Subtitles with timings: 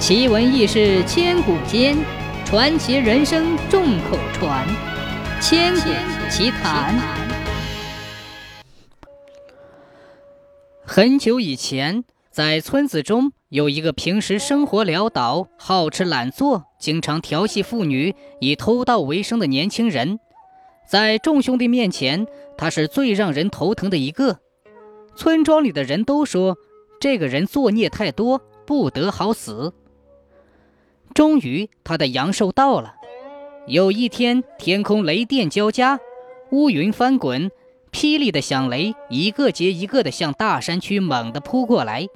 [0.00, 1.94] 奇闻异事千古间，
[2.46, 4.66] 传奇人生众口传。
[5.42, 5.90] 千古
[6.30, 6.98] 奇谈。
[10.82, 20.18] 很久以前，在村子中有一个平时生活潦倒、好吃懒做、经常调戏妇女以偷盗为生的年轻人。
[20.88, 22.26] 在众兄弟面前，
[22.56, 24.38] 他是最让人头疼的一个。
[25.14, 26.56] 村庄里的人都说，
[26.98, 29.74] 这个人作孽太多，不得好死。
[31.14, 32.94] 终于，他的阳寿到了。
[33.66, 35.98] 有一天，天空雷电交加，
[36.50, 37.50] 乌云翻滚，
[37.92, 42.06] 霹雳的响雷一个接一个的向大山区猛地扑过来，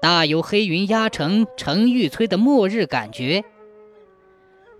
[0.00, 3.44] 大有黑云压城城欲摧的末日感觉。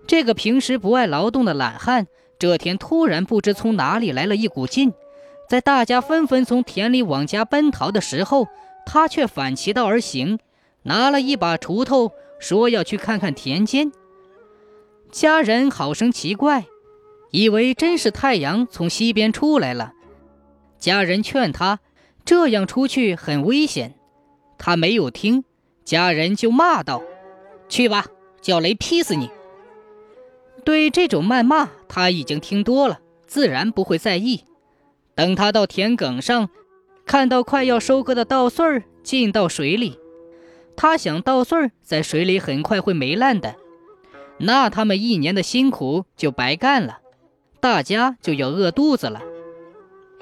[0.07, 2.07] 这个平时不爱劳动的懒汉。
[2.37, 4.93] 这天突然不知从哪里来了一股劲，
[5.49, 8.47] 在大家纷纷从田里往家奔逃的时候，
[8.85, 10.37] 他却反其道而行，
[10.83, 13.91] 拿了一把锄头，说要去看看田间。
[15.11, 16.65] 家人好生奇怪，
[17.31, 19.93] 以为真是太阳从西边出来了。
[20.77, 21.79] 家人劝他
[22.25, 23.95] 这样出去很危险，
[24.57, 25.43] 他没有听，
[25.83, 27.01] 家人就骂道
[27.69, 28.05] ：“去吧，
[28.41, 29.29] 叫雷劈死你！”
[30.65, 34.43] 对这种谩骂，他已经听多了，自然不会在意。
[35.13, 36.49] 等他到田埂上，
[37.05, 39.97] 看到快要收割的稻穗儿进到水里，
[40.77, 43.55] 他想稻穗儿在水里很快会霉烂的，
[44.39, 46.99] 那他们一年的辛苦就白干了，
[47.59, 49.21] 大家就要饿肚子了。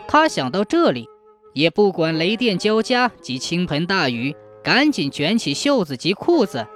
[0.08, 1.08] 他想到这里，
[1.54, 6.68] 也不管雷电交加及倾盆大雨，赶紧卷起袖子及裤子。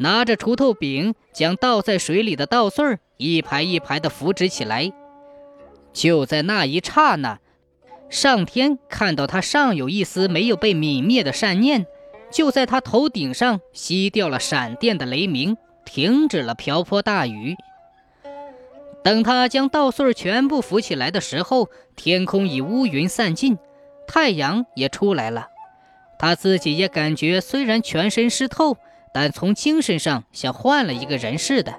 [0.00, 4.92] 拿着锄头柄，将倒在水里的稻穗儿一排一排地扶直起来。
[5.92, 7.38] 就在那一刹那，
[8.10, 11.86] 上天看到他尚有一丝没有被泯灭的善念，
[12.34, 17.56] 就在他头顶上熄掉了闪电的雷鸣，停止了瓢泼大雨。
[19.02, 23.56] 等他将稻穗全部扶起来的时候，天空已乌云散尽，
[24.06, 25.48] 太阳也出来了。
[26.18, 28.76] 他自己也感觉，虽然全身湿透。
[29.16, 31.72] 但从精神上像换了一个人似的。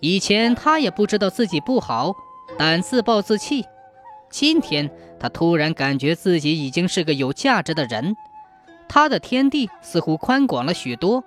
[0.00, 2.14] 以前他也不知道自己不好，
[2.56, 3.64] 但自暴自弃。
[4.30, 4.88] 今天
[5.18, 8.14] 他突然感觉自己已经是个有价值的人，
[8.88, 11.24] 他的天地似乎宽广了许多。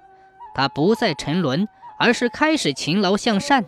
[0.53, 1.67] 他不再沉沦，
[1.99, 3.65] 而是开始勤劳向善。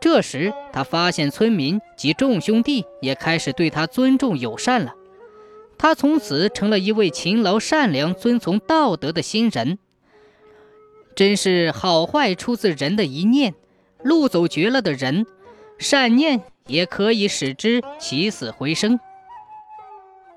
[0.00, 4.94] 这时他发现村民及众兄弟也开始对他尊重友善了。
[5.76, 9.78] 他从此成了一位勤劳善良、遵从道德的新人。
[11.14, 13.54] 真是好坏出自人的一念，
[14.02, 15.26] 路走绝了的人，
[15.78, 18.98] 善念也可以使之起死回生。